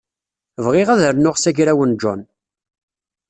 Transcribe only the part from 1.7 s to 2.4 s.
n John.